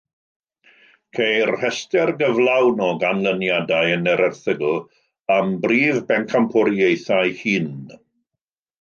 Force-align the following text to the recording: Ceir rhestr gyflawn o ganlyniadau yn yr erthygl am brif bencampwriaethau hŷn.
Ceir 1.17 1.51
rhestr 1.55 2.13
gyflawn 2.21 2.81
o 2.87 2.89
ganlyniadau 3.05 3.93
yn 3.99 4.11
yr 4.15 4.25
erthygl 4.31 4.75
am 5.39 5.55
brif 5.69 6.03
bencampwriaethau 6.13 7.35
hŷn. 7.45 7.73